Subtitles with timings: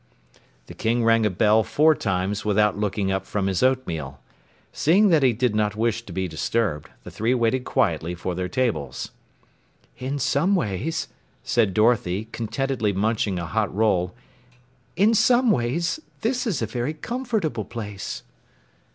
[0.65, 4.19] The king rang a bell four times without looking up from his oatmeal.
[4.73, 8.49] Seeing that he did not wish to be disturbed, the three waited quietly for their
[8.49, 9.11] tables.
[9.99, 11.07] "In some ways,"
[11.43, 14.15] said Dorothy, contentedly munching a hot roll,
[14.95, 18.23] "in some ways this is a very comfortable place."